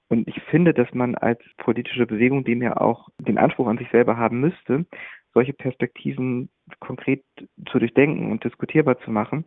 Und 0.08 0.28
ich 0.28 0.42
finde, 0.50 0.74
dass 0.74 0.92
man 0.94 1.14
als 1.14 1.40
politische 1.58 2.08
Bewegung 2.08 2.44
dem 2.44 2.64
ja 2.64 2.78
auch 2.78 3.10
den 3.20 3.38
Anspruch 3.38 3.68
an 3.68 3.78
sich 3.78 3.90
selber 3.92 4.18
haben 4.18 4.40
müsste, 4.40 4.86
solche 5.34 5.54
Perspektiven 5.54 6.50
konkret 6.80 7.24
zu 7.72 7.80
durchdenken 7.80 8.32
und 8.32 8.44
diskutierbar 8.44 9.00
zu 9.02 9.12
machen. 9.12 9.46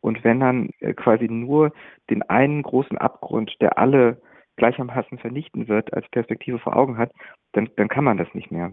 Und 0.00 0.22
wenn 0.24 0.40
dann 0.40 0.70
äh, 0.80 0.94
quasi 0.94 1.26
nur 1.28 1.72
den 2.10 2.22
einen 2.22 2.62
großen 2.62 2.98
Abgrund, 2.98 3.56
der 3.60 3.78
alle 3.78 4.20
gleichermaßen 4.56 5.18
vernichten 5.18 5.68
wird, 5.68 5.92
als 5.92 6.08
Perspektive 6.10 6.58
vor 6.58 6.76
Augen 6.76 6.96
hat, 6.98 7.12
dann, 7.52 7.68
dann 7.76 7.88
kann 7.88 8.04
man 8.04 8.16
das 8.16 8.28
nicht 8.32 8.50
mehr. 8.50 8.72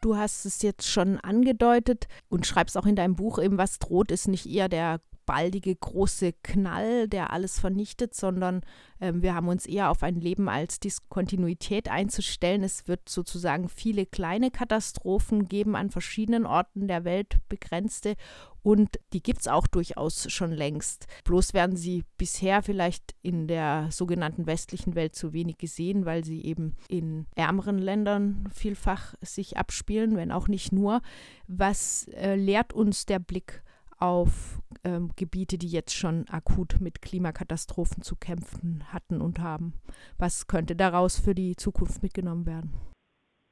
Du 0.00 0.16
hast 0.16 0.44
es 0.44 0.62
jetzt 0.62 0.90
schon 0.90 1.18
angedeutet 1.18 2.06
und 2.28 2.46
schreibst 2.46 2.78
auch 2.78 2.86
in 2.86 2.96
deinem 2.96 3.16
Buch 3.16 3.38
eben, 3.38 3.58
was 3.58 3.78
droht, 3.78 4.10
ist 4.10 4.28
nicht 4.28 4.46
eher 4.46 4.68
der 4.68 5.00
baldige 5.26 5.74
große 5.74 6.32
Knall, 6.42 7.08
der 7.08 7.32
alles 7.32 7.58
vernichtet, 7.58 8.14
sondern 8.14 8.62
ähm, 9.00 9.22
wir 9.22 9.34
haben 9.34 9.48
uns 9.48 9.66
eher 9.66 9.90
auf 9.90 10.02
ein 10.02 10.14
Leben 10.14 10.48
als 10.48 10.80
Diskontinuität 10.80 11.90
einzustellen. 11.90 12.62
Es 12.62 12.88
wird 12.88 13.08
sozusagen 13.08 13.68
viele 13.68 14.06
kleine 14.06 14.50
Katastrophen 14.50 15.48
geben 15.48 15.76
an 15.76 15.90
verschiedenen 15.90 16.46
Orten 16.46 16.88
der 16.88 17.04
Welt, 17.04 17.38
begrenzte. 17.48 18.14
Und 18.62 18.98
die 19.12 19.22
gibt 19.22 19.40
es 19.40 19.48
auch 19.48 19.68
durchaus 19.68 20.30
schon 20.32 20.50
längst. 20.50 21.06
Bloß 21.24 21.54
werden 21.54 21.76
sie 21.76 22.02
bisher 22.16 22.62
vielleicht 22.62 23.14
in 23.22 23.46
der 23.46 23.88
sogenannten 23.92 24.46
westlichen 24.46 24.96
Welt 24.96 25.14
zu 25.14 25.32
wenig 25.32 25.58
gesehen, 25.58 26.04
weil 26.04 26.24
sie 26.24 26.44
eben 26.44 26.74
in 26.88 27.26
ärmeren 27.36 27.78
Ländern 27.78 28.48
vielfach 28.52 29.14
sich 29.20 29.56
abspielen, 29.56 30.16
wenn 30.16 30.32
auch 30.32 30.48
nicht 30.48 30.72
nur. 30.72 31.00
Was 31.46 32.08
äh, 32.08 32.34
lehrt 32.34 32.72
uns 32.72 33.06
der 33.06 33.20
Blick 33.20 33.62
auf 33.98 34.60
ähm, 34.84 35.10
Gebiete, 35.16 35.58
die 35.58 35.68
jetzt 35.68 35.94
schon 35.94 36.26
akut 36.30 36.76
mit 36.80 37.02
Klimakatastrophen 37.02 38.02
zu 38.02 38.16
kämpfen 38.16 38.84
hatten 38.92 39.20
und 39.20 39.40
haben. 39.40 39.74
Was 40.18 40.46
könnte 40.46 40.76
daraus 40.76 41.18
für 41.18 41.34
die 41.34 41.56
Zukunft 41.56 42.02
mitgenommen 42.02 42.46
werden? 42.46 42.74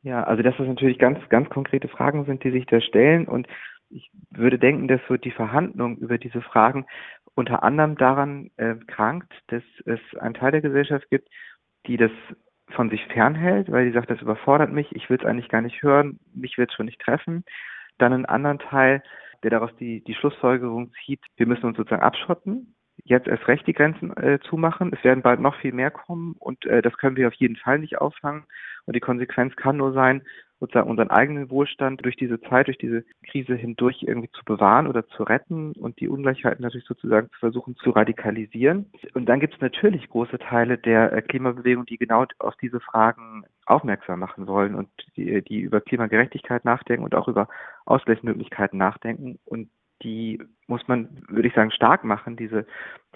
Ja, 0.02 0.22
also 0.24 0.42
dass 0.42 0.56
das 0.58 0.66
natürlich 0.66 0.98
ganz, 0.98 1.18
ganz 1.30 1.48
konkrete 1.48 1.88
Fragen 1.88 2.26
sind, 2.26 2.44
die 2.44 2.50
sich 2.50 2.66
da 2.66 2.80
stellen 2.80 3.26
und 3.26 3.48
ich 3.90 4.10
würde 4.30 4.58
denken, 4.58 4.88
dass 4.88 5.00
so 5.08 5.16
die 5.16 5.30
Verhandlung 5.30 5.98
über 5.98 6.18
diese 6.18 6.42
Fragen 6.42 6.86
unter 7.34 7.62
anderem 7.62 7.96
daran 7.96 8.50
äh, 8.56 8.74
krankt, 8.86 9.32
dass 9.48 9.62
es 9.86 10.00
einen 10.18 10.34
Teil 10.34 10.52
der 10.52 10.60
Gesellschaft 10.60 11.08
gibt, 11.10 11.28
die 11.86 11.96
das 11.96 12.10
von 12.70 12.90
sich 12.90 13.04
fernhält, 13.06 13.70
weil 13.70 13.86
die 13.86 13.92
sagt, 13.92 14.10
das 14.10 14.20
überfordert 14.22 14.72
mich, 14.72 14.94
ich 14.94 15.08
will 15.10 15.18
es 15.18 15.24
eigentlich 15.24 15.48
gar 15.48 15.60
nicht 15.60 15.82
hören, 15.82 16.18
mich 16.34 16.58
wird 16.58 16.70
es 16.70 16.76
schon 16.76 16.86
nicht 16.86 17.00
treffen. 17.00 17.44
Dann 17.98 18.12
einen 18.12 18.26
anderen 18.26 18.58
Teil, 18.58 19.02
der 19.44 19.50
daraus 19.50 19.70
die, 19.76 20.02
die 20.02 20.14
Schlussfolgerung 20.14 20.92
zieht, 21.04 21.20
wir 21.36 21.46
müssen 21.46 21.66
uns 21.66 21.76
sozusagen 21.76 22.02
abschotten, 22.02 22.74
jetzt 23.04 23.28
erst 23.28 23.46
recht 23.48 23.66
die 23.66 23.72
Grenzen 23.72 24.16
äh, 24.16 24.38
zumachen. 24.48 24.92
Es 24.92 25.04
werden 25.04 25.22
bald 25.22 25.40
noch 25.40 25.56
viel 25.56 25.72
mehr 25.72 25.90
kommen 25.90 26.34
und 26.38 26.64
äh, 26.66 26.82
das 26.82 26.96
können 26.96 27.16
wir 27.16 27.28
auf 27.28 27.34
jeden 27.34 27.56
Fall 27.56 27.78
nicht 27.78 27.98
auffangen. 27.98 28.44
Und 28.86 28.96
die 28.96 29.00
Konsequenz 29.00 29.54
kann 29.56 29.76
nur 29.76 29.92
sein, 29.92 30.22
sozusagen 30.64 30.88
unseren 30.88 31.10
eigenen 31.10 31.50
Wohlstand 31.50 32.02
durch 32.04 32.16
diese 32.16 32.40
Zeit, 32.40 32.68
durch 32.68 32.78
diese 32.78 33.04
Krise 33.28 33.54
hindurch 33.54 34.02
irgendwie 34.02 34.30
zu 34.30 34.44
bewahren 34.44 34.86
oder 34.86 35.06
zu 35.08 35.22
retten 35.22 35.72
und 35.72 36.00
die 36.00 36.08
Ungleichheiten 36.08 36.62
natürlich 36.62 36.86
sozusagen 36.86 37.28
zu 37.32 37.38
versuchen 37.38 37.76
zu 37.76 37.90
radikalisieren. 37.90 38.90
Und 39.12 39.26
dann 39.26 39.40
gibt 39.40 39.54
es 39.54 39.60
natürlich 39.60 40.08
große 40.08 40.38
Teile 40.38 40.78
der 40.78 41.12
äh, 41.12 41.22
Klimabewegung, 41.22 41.84
die 41.84 41.98
genau 41.98 42.24
auf 42.38 42.56
diese 42.56 42.80
Fragen 42.80 43.44
aufmerksam 43.66 44.20
machen 44.20 44.46
wollen 44.46 44.74
und 44.74 44.88
die, 45.16 45.42
die 45.42 45.60
über 45.60 45.80
Klimagerechtigkeit 45.80 46.64
nachdenken 46.64 47.04
und 47.04 47.14
auch 47.14 47.28
über 47.28 47.48
Ausgleichsmöglichkeiten 47.84 48.78
nachdenken 48.78 49.38
und 49.44 49.68
die 50.02 50.40
muss 50.66 50.86
man, 50.88 51.22
würde 51.28 51.48
ich 51.48 51.54
sagen, 51.54 51.70
stark 51.70 52.04
machen, 52.04 52.36
diese, 52.36 52.66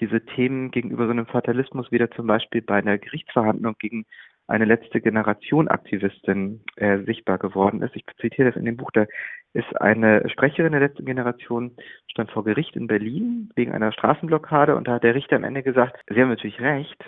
diese 0.00 0.24
Themen 0.24 0.70
gegenüber 0.70 1.04
so 1.04 1.10
einem 1.10 1.26
Fatalismus, 1.26 1.90
wie 1.90 1.98
der 1.98 2.10
zum 2.12 2.26
Beispiel 2.26 2.62
bei 2.62 2.76
einer 2.76 2.98
Gerichtsverhandlung 2.98 3.76
gegen 3.78 4.06
eine 4.48 4.64
letzte 4.64 5.00
Generation 5.00 5.68
Aktivistin 5.68 6.62
äh, 6.76 6.98
sichtbar 7.04 7.38
geworden 7.38 7.82
ist. 7.82 7.94
Ich 7.94 8.04
zitiere 8.18 8.48
das 8.50 8.56
in 8.56 8.64
dem 8.64 8.78
Buch, 8.78 8.90
da 8.92 9.06
ist 9.52 9.80
eine 9.80 10.28
Sprecherin 10.30 10.72
der 10.72 10.80
letzten 10.80 11.04
Generation, 11.04 11.76
stand 12.10 12.30
vor 12.30 12.44
Gericht 12.44 12.74
in 12.74 12.86
Berlin 12.86 13.50
wegen 13.56 13.72
einer 13.72 13.92
Straßenblockade 13.92 14.74
und 14.74 14.88
da 14.88 14.94
hat 14.94 15.04
der 15.04 15.14
Richter 15.14 15.36
am 15.36 15.44
Ende 15.44 15.62
gesagt, 15.62 16.00
Sie 16.08 16.20
haben 16.20 16.30
natürlich 16.30 16.60
recht, 16.60 16.98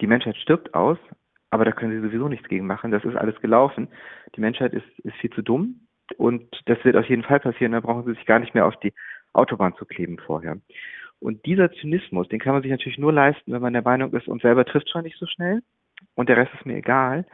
die 0.00 0.08
Menschheit 0.08 0.36
stirbt 0.36 0.74
aus, 0.74 0.98
aber 1.50 1.64
da 1.64 1.70
können 1.70 1.92
Sie 1.92 2.06
sowieso 2.06 2.28
nichts 2.28 2.48
gegen 2.48 2.66
machen, 2.66 2.90
das 2.90 3.04
ist 3.04 3.16
alles 3.16 3.40
gelaufen. 3.40 3.88
Die 4.34 4.40
Menschheit 4.40 4.74
ist, 4.74 4.98
ist 5.04 5.16
viel 5.16 5.30
zu 5.30 5.42
dumm 5.42 5.86
und 6.16 6.44
das 6.66 6.84
wird 6.84 6.96
auf 6.96 7.08
jeden 7.08 7.22
Fall 7.22 7.38
passieren, 7.38 7.72
da 7.72 7.80
brauchen 7.80 8.04
Sie 8.04 8.14
sich 8.14 8.26
gar 8.26 8.40
nicht 8.40 8.54
mehr 8.54 8.66
auf 8.66 8.76
die 8.80 8.92
Autobahn 9.32 9.74
zu 9.76 9.84
kleben 9.84 10.18
vorher. 10.18 10.58
Und 11.20 11.46
dieser 11.46 11.70
Zynismus, 11.70 12.28
den 12.28 12.40
kann 12.40 12.54
man 12.54 12.62
sich 12.62 12.70
natürlich 12.70 12.98
nur 12.98 13.12
leisten, 13.12 13.52
wenn 13.52 13.62
man 13.62 13.74
der 13.74 13.82
Meinung 13.82 14.12
ist, 14.12 14.26
uns 14.26 14.42
selber 14.42 14.64
trifft 14.64 14.90
schon 14.90 15.02
nicht 15.04 15.18
so 15.18 15.26
schnell 15.26 15.62
und 16.14 16.28
der 16.28 16.36
Rest 16.36 16.52
ist 16.54 16.66
mir 16.66 16.76
egal. 16.76 17.26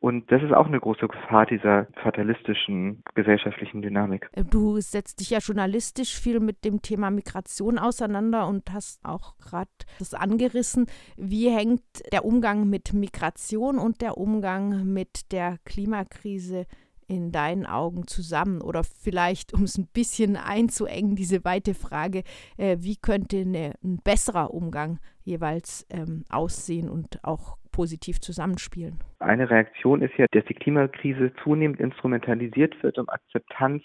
Und 0.00 0.30
das 0.30 0.42
ist 0.42 0.52
auch 0.52 0.66
eine 0.66 0.80
große 0.80 1.08
Gefahr 1.08 1.46
dieser 1.46 1.86
fatalistischen 2.02 3.02
gesellschaftlichen 3.14 3.80
Dynamik. 3.80 4.28
Du 4.50 4.78
setzt 4.78 5.20
dich 5.20 5.30
ja 5.30 5.38
journalistisch 5.38 6.20
viel 6.20 6.40
mit 6.40 6.62
dem 6.66 6.82
Thema 6.82 7.10
Migration 7.10 7.78
auseinander 7.78 8.46
und 8.46 8.70
hast 8.70 9.02
auch 9.02 9.38
gerade 9.38 9.70
das 9.98 10.12
angerissen. 10.12 10.88
Wie 11.16 11.48
hängt 11.48 11.80
der 12.12 12.26
Umgang 12.26 12.68
mit 12.68 12.92
Migration 12.92 13.78
und 13.78 14.02
der 14.02 14.18
Umgang 14.18 14.84
mit 14.84 15.32
der 15.32 15.56
Klimakrise 15.64 16.66
in 17.06 17.32
deinen 17.32 17.64
Augen 17.64 18.06
zusammen? 18.06 18.60
Oder 18.60 18.84
vielleicht, 18.84 19.54
um 19.54 19.62
es 19.62 19.78
ein 19.78 19.86
bisschen 19.86 20.36
einzuengen, 20.36 21.16
diese 21.16 21.46
weite 21.46 21.72
Frage, 21.72 22.24
äh, 22.58 22.76
wie 22.80 22.96
könnte 22.96 23.38
eine, 23.38 23.72
ein 23.82 24.00
besserer 24.04 24.52
Umgang 24.52 24.98
jeweils 25.22 25.86
ähm, 25.88 26.24
aussehen 26.28 26.90
und 26.90 27.24
auch 27.24 27.56
positiv 27.74 28.20
zusammenspielen. 28.20 29.00
Eine 29.18 29.50
Reaktion 29.50 30.00
ist 30.00 30.16
ja, 30.16 30.26
dass 30.30 30.44
die 30.44 30.54
Klimakrise 30.54 31.32
zunehmend 31.42 31.80
instrumentalisiert 31.80 32.80
wird, 32.82 32.98
um 32.98 33.08
Akzeptanz 33.08 33.82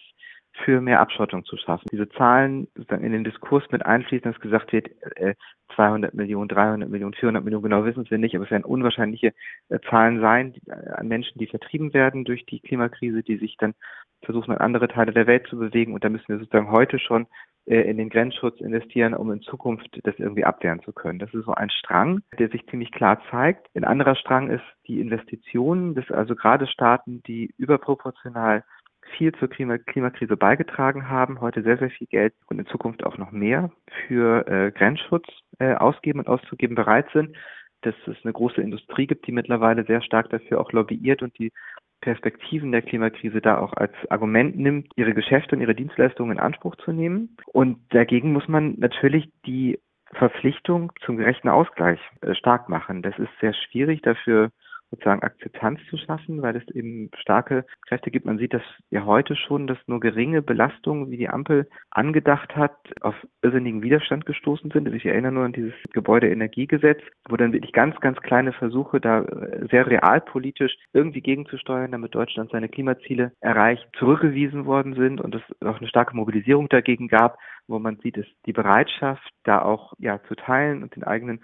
für 0.63 0.81
mehr 0.81 0.99
Abschottung 0.99 1.45
zu 1.45 1.57
schaffen. 1.57 1.87
Diese 1.91 2.09
Zahlen 2.09 2.67
sozusagen 2.75 3.03
in 3.03 3.13
den 3.13 3.23
Diskurs 3.23 3.63
mit 3.71 3.85
einfließen, 3.85 4.31
dass 4.31 4.41
gesagt 4.41 4.73
wird, 4.73 4.89
äh, 5.15 5.35
200 5.75 6.13
Millionen, 6.13 6.49
300 6.49 6.89
Millionen, 6.89 7.13
400 7.13 7.43
Millionen, 7.43 7.63
genau 7.63 7.85
wissen 7.85 8.09
wir 8.09 8.17
nicht, 8.17 8.35
aber 8.35 8.45
es 8.45 8.51
werden 8.51 8.63
unwahrscheinliche 8.63 9.33
äh, 9.69 9.79
Zahlen 9.89 10.19
sein 10.19 10.53
äh, 10.67 10.91
an 10.91 11.07
Menschen, 11.07 11.39
die 11.39 11.47
vertrieben 11.47 11.93
werden 11.93 12.25
durch 12.25 12.45
die 12.45 12.59
Klimakrise, 12.59 13.23
die 13.23 13.37
sich 13.37 13.55
dann 13.57 13.73
versuchen, 14.23 14.51
in 14.51 14.57
andere 14.57 14.87
Teile 14.87 15.13
der 15.13 15.27
Welt 15.27 15.47
zu 15.47 15.57
bewegen. 15.57 15.93
Und 15.93 16.03
da 16.03 16.09
müssen 16.09 16.27
wir 16.27 16.39
sozusagen 16.39 16.71
heute 16.71 16.99
schon 16.99 17.23
äh, 17.23 17.27
in 17.75 17.97
den 17.97 18.09
Grenzschutz 18.09 18.59
investieren, 18.61 19.13
um 19.13 19.31
in 19.31 19.41
Zukunft 19.41 19.99
das 20.03 20.15
irgendwie 20.17 20.43
abwehren 20.43 20.81
zu 20.81 20.91
können. 20.91 21.19
Das 21.19 21.33
ist 21.33 21.45
so 21.45 21.53
ein 21.53 21.69
Strang, 21.69 22.21
der 22.39 22.49
sich 22.49 22.65
ziemlich 22.67 22.91
klar 22.91 23.21
zeigt. 23.29 23.67
Ein 23.75 23.83
anderer 23.83 24.15
Strang 24.15 24.49
ist 24.49 24.63
die 24.87 24.99
Investitionen, 24.99 25.93
das 25.93 26.09
also 26.09 26.35
gerade 26.35 26.65
Staaten, 26.65 27.21
die 27.23 27.53
überproportional 27.57 28.63
viel 29.17 29.33
zur 29.33 29.49
Klima 29.49 29.77
Klimakrise 29.77 30.37
beigetragen 30.37 31.09
haben, 31.09 31.41
heute 31.41 31.61
sehr, 31.61 31.77
sehr 31.77 31.89
viel 31.89 32.07
Geld 32.07 32.33
und 32.47 32.59
in 32.59 32.65
Zukunft 32.67 33.03
auch 33.03 33.17
noch 33.17 33.31
mehr 33.31 33.71
für 34.07 34.47
äh, 34.47 34.71
Grenzschutz 34.71 35.27
äh, 35.59 35.73
ausgeben 35.75 36.19
und 36.19 36.27
auszugeben 36.27 36.75
bereit 36.75 37.07
sind. 37.13 37.35
Dass 37.81 37.95
es 38.07 38.17
eine 38.23 38.33
große 38.33 38.61
Industrie 38.61 39.07
gibt, 39.07 39.25
die 39.25 39.31
mittlerweile 39.31 39.85
sehr 39.85 40.01
stark 40.01 40.29
dafür 40.29 40.59
auch 40.59 40.73
lobbyiert 40.73 41.21
und 41.21 41.37
die 41.39 41.53
Perspektiven 42.01 42.71
der 42.71 42.81
Klimakrise 42.81 43.41
da 43.41 43.57
auch 43.57 43.73
als 43.73 43.93
Argument 44.09 44.57
nimmt, 44.57 44.91
ihre 44.95 45.13
Geschäfte 45.13 45.55
und 45.55 45.61
ihre 45.61 45.75
Dienstleistungen 45.75 46.33
in 46.33 46.39
Anspruch 46.39 46.75
zu 46.77 46.91
nehmen. 46.91 47.35
Und 47.47 47.79
dagegen 47.89 48.33
muss 48.33 48.47
man 48.47 48.75
natürlich 48.77 49.29
die 49.45 49.79
Verpflichtung 50.13 50.91
zum 51.05 51.17
gerechten 51.17 51.49
Ausgleich 51.49 51.99
äh, 52.21 52.33
stark 52.33 52.69
machen. 52.69 53.01
Das 53.01 53.17
ist 53.19 53.29
sehr 53.41 53.53
schwierig. 53.53 54.01
Dafür 54.01 54.51
sozusagen 54.91 55.21
Akzeptanz 55.21 55.79
zu 55.89 55.97
schaffen, 55.97 56.41
weil 56.41 56.55
es 56.55 56.67
eben 56.75 57.09
starke 57.19 57.65
Kräfte 57.87 58.11
gibt. 58.11 58.25
Man 58.25 58.37
sieht 58.37 58.53
das 58.53 58.63
ja 58.89 59.05
heute 59.05 59.35
schon, 59.35 59.67
dass 59.67 59.77
nur 59.87 59.99
geringe 59.99 60.41
Belastungen, 60.41 61.09
wie 61.11 61.17
die 61.17 61.29
Ampel 61.29 61.69
angedacht 61.91 62.55
hat, 62.55 62.75
auf 63.01 63.15
irrsinnigen 63.41 63.83
Widerstand 63.83 64.25
gestoßen 64.25 64.71
sind. 64.71 64.87
Ich 64.93 65.05
erinnere 65.05 65.31
nur 65.31 65.45
an 65.45 65.53
dieses 65.53 65.73
Gebäudeenergiegesetz, 65.93 67.01
wo 67.27 67.37
dann 67.37 67.53
wirklich 67.53 67.73
ganz, 67.73 67.99
ganz 67.99 68.19
kleine 68.21 68.53
Versuche, 68.53 68.99
da 68.99 69.21
äh, 69.21 69.67
sehr 69.69 69.87
realpolitisch 69.87 70.75
irgendwie 70.93 71.21
gegenzusteuern, 71.21 71.91
damit 71.91 72.15
Deutschland 72.15 72.51
seine 72.51 72.69
Klimaziele 72.69 73.31
erreicht, 73.41 73.87
zurückgewiesen 73.97 74.65
worden 74.65 74.95
sind 74.95 75.21
und 75.21 75.35
es 75.35 75.41
auch 75.65 75.79
eine 75.79 75.87
starke 75.87 76.15
Mobilisierung 76.15 76.69
dagegen 76.69 77.07
gab, 77.07 77.37
wo 77.67 77.79
man 77.79 77.97
sieht, 77.97 78.17
dass 78.17 78.25
die 78.45 78.53
Bereitschaft, 78.53 79.29
da 79.43 79.61
auch 79.61 79.93
ja 79.99 80.21
zu 80.27 80.35
teilen 80.35 80.83
und 80.83 80.95
den 80.95 81.03
eigenen 81.03 81.41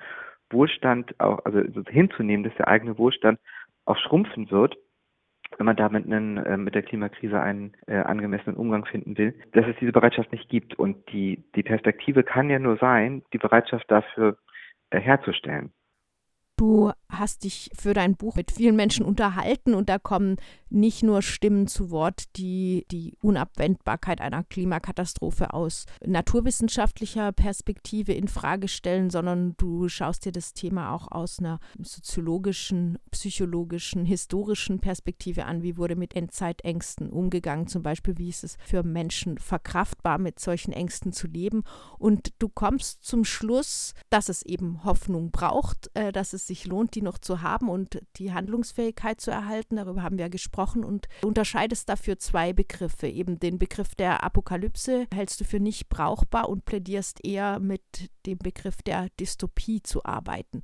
Wohlstand 0.50 1.20
auch, 1.20 1.44
also 1.46 1.62
hinzunehmen, 1.90 2.44
dass 2.44 2.56
der 2.56 2.68
eigene 2.68 2.98
Wohlstand 2.98 3.40
auch 3.86 3.98
schrumpfen 3.98 4.52
wird, 4.52 4.78
wenn 5.58 5.66
man 5.66 5.76
damit 5.76 6.06
einen, 6.06 6.38
äh, 6.38 6.58
mit 6.58 6.76
der 6.76 6.84
Klimakrise 6.84 7.40
einen 7.40 7.74
äh, 7.88 7.96
angemessenen 7.98 8.58
Umgang 8.58 8.86
finden 8.86 9.18
will, 9.18 9.40
dass 9.54 9.66
es 9.68 9.76
diese 9.80 9.92
Bereitschaft 9.92 10.32
nicht 10.32 10.50
gibt. 10.50 10.78
Und 10.78 11.12
die, 11.12 11.44
die 11.56 11.64
Perspektive 11.64 12.24
kann 12.24 12.50
ja 12.50 12.60
nur 12.60 12.78
sein, 12.78 13.24
die 13.34 13.38
Bereitschaft 13.38 13.90
dafür 13.90 14.38
äh, 14.90 15.00
herzustellen. 15.00 15.72
Du 16.58 16.92
hast 17.20 17.44
dich 17.44 17.70
für 17.78 17.94
dein 17.94 18.16
Buch 18.16 18.36
mit 18.36 18.52
vielen 18.52 18.76
Menschen 18.76 19.06
unterhalten 19.06 19.74
und 19.74 19.90
da 19.90 20.00
kommen 20.00 20.38
nicht 20.70 21.04
nur 21.04 21.22
Stimmen 21.22 21.68
zu 21.68 21.90
Wort, 21.90 22.36
die 22.36 22.86
die 22.92 23.18
Unabwendbarkeit 23.22 24.20
einer 24.20 24.44
Klimakatastrophe 24.44 25.54
aus 25.54 25.86
naturwissenschaftlicher 26.06 27.32
Perspektive 27.32 28.14
in 28.14 28.28
Frage 28.28 28.68
stellen, 28.68 29.10
sondern 29.10 29.56
du 29.58 29.88
schaust 29.88 30.26
dir 30.26 30.32
das 30.32 30.54
Thema 30.54 30.94
auch 30.94 31.12
aus 31.12 31.40
einer 31.40 31.60
soziologischen, 31.80 32.98
psychologischen, 33.12 34.06
historischen 34.06 34.80
Perspektive 34.80 35.46
an. 35.46 35.64
Wie 35.64 35.78
wurde 35.78 35.96
mit 35.96 36.16
Endzeitängsten 36.16 37.10
umgegangen? 37.10 37.68
Zum 37.68 37.82
Beispiel, 37.82 38.18
wie 38.18 38.30
ist 38.30 38.44
es 38.44 38.58
für 38.66 38.84
Menschen 38.84 39.38
verkraftbar, 39.38 40.18
mit 40.18 40.40
solchen 40.40 40.74
Ängsten 40.74 41.14
zu 41.14 41.28
leben? 41.28 41.64
Und 41.98 42.34
du 42.40 42.50
kommst 42.50 43.04
zum 43.06 43.24
Schluss, 43.24 43.94
dass 44.10 44.28
es 44.28 44.42
eben 44.42 44.84
Hoffnung 44.84 45.32
braucht, 45.32 45.90
äh, 45.94 46.12
dass 46.12 46.34
es 46.34 46.48
sich 46.48 46.66
lohnt, 46.66 46.96
die 46.96 47.02
noch 47.06 47.18
zu 47.18 47.42
haben 47.42 47.70
und 47.70 48.02
die 48.18 48.34
Handlungsfähigkeit 48.34 49.22
zu 49.22 49.32
erhalten. 49.32 49.78
Darüber 49.78 50.04
haben 50.04 50.18
wir 50.18 50.30
gesprochen 50.30 50.84
und 50.84 51.08
unterscheidest 51.24 51.88
dafür 51.88 52.20
zwei 52.20 52.52
Begriffe. 52.52 53.08
Eben 53.08 53.40
den 53.40 53.58
Begriff 53.58 53.96
der 53.96 54.24
Apokalypse 54.24 55.08
hältst 55.14 55.40
du 55.40 55.46
für 55.46 55.62
nicht 55.62 55.88
brauchbar 55.88 56.50
und 56.50 56.66
plädierst 56.66 57.24
eher 57.24 57.60
mit 57.60 57.82
dem 58.26 58.40
Begriff 58.40 58.82
der 58.82 59.08
Dystopie 59.20 59.82
zu 59.82 60.04
arbeiten. 60.04 60.62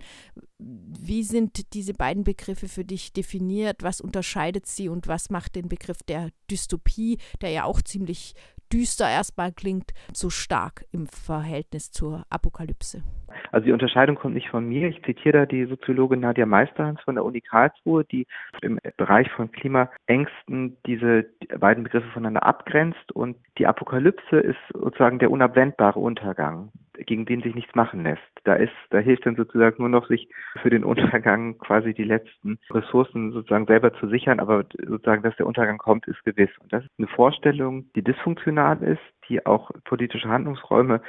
Wie 0.58 1.24
sind 1.24 1.74
diese 1.74 1.94
beiden 1.94 2.24
Begriffe 2.24 2.68
für 2.68 2.84
dich 2.84 3.14
definiert? 3.14 3.84
Was 3.84 4.02
unterscheidet 4.02 4.66
sie 4.66 4.90
und 4.90 5.08
was 5.08 5.30
macht 5.30 5.56
den 5.56 5.70
Begriff 5.70 6.04
der 6.04 6.30
Dystopie, 6.50 7.20
der 7.42 7.52
ja 7.52 7.64
auch 7.64 7.82
ziemlich 7.82 8.34
düster 8.72 9.10
erstmal 9.10 9.52
klingt, 9.52 9.92
so 10.14 10.30
stark 10.30 10.86
im 10.92 11.08
Verhältnis 11.08 11.92
zur 11.92 12.26
Apokalypse? 12.30 13.04
Also 13.52 13.66
die 13.66 13.74
Unterscheidung 13.74 14.16
kommt 14.16 14.34
nicht 14.34 14.50
von 14.50 14.68
mir. 14.68 14.88
Ich 14.88 15.02
zitiere 15.04 15.40
da 15.40 15.46
die 15.46 15.66
Soziologin 15.66 16.22
Nadia 16.22 16.46
Meisterhans 16.46 17.02
von 17.02 17.16
der 17.16 17.26
Uni 17.26 17.42
Karlsruhe, 17.42 18.06
die 18.06 18.28
im 18.62 18.80
Bereich 18.98 19.30
von 19.32 19.52
Klimaängsten 19.52 20.78
diese 20.86 21.26
beiden 21.60 21.84
Begriffe 21.84 22.08
voneinander 22.10 22.44
abgrenzt 22.44 23.12
und 23.12 23.38
die 23.58 23.68
Apokalypse 23.68 24.40
ist 24.40 24.60
sozusagen 24.74 25.20
der 25.20 25.32
unabwendbare 25.32 26.00
Untergang 26.00 26.72
gegen 27.06 27.26
den 27.26 27.42
sich 27.42 27.56
nichts 27.56 27.74
machen 27.76 28.04
lässt. 28.04 28.22
Da 28.44 28.56
ist, 28.56 28.74
da 28.90 29.00
hilft 29.00 29.26
dann 29.26 29.36
sozusagen 29.36 29.78
nur 29.80 29.90
noch, 29.90 30.08
sich 30.08 30.30
für 30.62 30.70
den 30.70 30.84
Untergang 30.84 31.58
quasi 31.58 31.94
die 31.94 32.04
letzten 32.04 32.60
Ressourcen 32.70 33.32
sozusagen 33.32 33.66
selber 33.66 33.94
zu 33.94 34.08
sichern, 34.08 34.40
aber 34.40 34.66
sozusagen, 34.86 35.24
dass 35.24 35.36
der 35.38 35.48
Untergang 35.48 35.78
kommt, 35.78 36.08
ist 36.08 36.24
gewiss. 36.24 36.50
Und 36.60 36.72
das 36.72 36.84
ist 36.84 36.92
eine 36.98 37.08
Vorstellung, 37.08 37.86
die 37.96 38.04
dysfunktional 38.04 38.82
ist, 38.84 39.02
die 39.30 39.46
auch 39.46 39.72
politische 39.86 40.30
Handlungsräume 40.30 41.02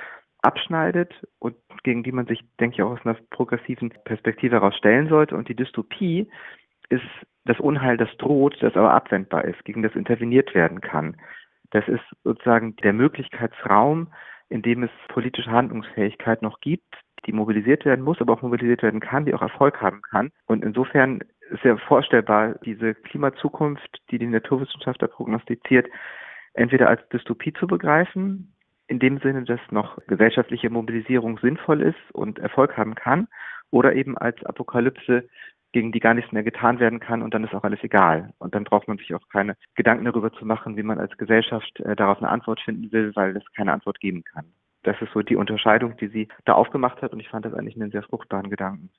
abschneidet 0.42 1.12
und 1.38 1.56
gegen 1.84 2.02
die 2.02 2.12
man 2.12 2.26
sich, 2.26 2.40
denke 2.60 2.76
ich, 2.76 2.82
auch 2.82 2.92
aus 2.92 3.04
einer 3.06 3.16
progressiven 3.30 3.90
Perspektive 4.04 4.56
heraus 4.56 4.76
stellen 4.76 5.08
sollte. 5.08 5.36
Und 5.36 5.48
die 5.48 5.56
Dystopie 5.56 6.28
ist 6.88 7.02
das 7.44 7.58
Unheil, 7.60 7.96
das 7.96 8.10
droht, 8.18 8.56
das 8.60 8.76
aber 8.76 8.92
abwendbar 8.92 9.44
ist, 9.44 9.64
gegen 9.64 9.82
das 9.82 9.94
interveniert 9.94 10.54
werden 10.54 10.80
kann. 10.80 11.16
Das 11.70 11.86
ist 11.88 12.04
sozusagen 12.22 12.76
der 12.76 12.92
Möglichkeitsraum, 12.92 14.12
in 14.48 14.62
dem 14.62 14.82
es 14.82 14.90
politische 15.08 15.50
Handlungsfähigkeit 15.50 16.42
noch 16.42 16.60
gibt, 16.60 16.94
die 17.26 17.32
mobilisiert 17.32 17.84
werden 17.84 18.04
muss, 18.04 18.20
aber 18.20 18.34
auch 18.34 18.42
mobilisiert 18.42 18.82
werden 18.82 19.00
kann, 19.00 19.24
die 19.24 19.34
auch 19.34 19.42
Erfolg 19.42 19.80
haben 19.80 20.02
kann. 20.02 20.30
Und 20.46 20.64
insofern 20.64 21.20
ist 21.50 21.64
ja 21.64 21.76
vorstellbar, 21.76 22.56
diese 22.64 22.94
Klimazukunft, 22.94 24.02
die 24.10 24.18
die 24.18 24.26
Naturwissenschaftler 24.26 25.08
prognostiziert, 25.08 25.86
entweder 26.54 26.88
als 26.88 27.06
Dystopie 27.08 27.52
zu 27.52 27.66
begreifen, 27.66 28.54
in 28.92 28.98
dem 28.98 29.18
Sinne, 29.20 29.44
dass 29.44 29.60
noch 29.70 29.98
gesellschaftliche 30.06 30.68
Mobilisierung 30.68 31.38
sinnvoll 31.38 31.80
ist 31.80 32.12
und 32.12 32.38
Erfolg 32.38 32.76
haben 32.76 32.94
kann, 32.94 33.26
oder 33.70 33.94
eben 33.94 34.18
als 34.18 34.44
Apokalypse, 34.44 35.26
gegen 35.72 35.92
die 35.92 36.00
gar 36.00 36.12
nichts 36.12 36.30
mehr 36.32 36.42
getan 36.42 36.78
werden 36.78 37.00
kann 37.00 37.22
und 37.22 37.32
dann 37.32 37.44
ist 37.44 37.54
auch 37.54 37.64
alles 37.64 37.82
egal. 37.82 38.34
Und 38.38 38.54
dann 38.54 38.64
braucht 38.64 38.88
man 38.88 38.98
sich 38.98 39.14
auch 39.14 39.26
keine 39.30 39.56
Gedanken 39.74 40.04
darüber 40.04 40.30
zu 40.30 40.44
machen, 40.44 40.76
wie 40.76 40.82
man 40.82 40.98
als 40.98 41.16
Gesellschaft 41.16 41.80
äh, 41.80 41.96
darauf 41.96 42.18
eine 42.18 42.28
Antwort 42.28 42.60
finden 42.60 42.92
will, 42.92 43.12
weil 43.16 43.34
es 43.34 43.52
keine 43.56 43.72
Antwort 43.72 43.98
geben 43.98 44.22
kann. 44.22 44.52
Das 44.82 45.00
ist 45.00 45.12
so 45.14 45.22
die 45.22 45.36
Unterscheidung, 45.36 45.96
die 45.96 46.08
sie 46.08 46.28
da 46.44 46.52
aufgemacht 46.52 47.00
hat 47.00 47.14
und 47.14 47.20
ich 47.20 47.30
fand 47.30 47.46
das 47.46 47.54
eigentlich 47.54 47.76
einen 47.76 47.90
sehr 47.90 48.02
fruchtbaren 48.02 48.50
Gedanken. 48.50 48.90